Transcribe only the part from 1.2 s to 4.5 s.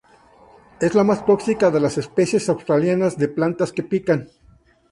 tóxica de las especies australianas de plantas que pican.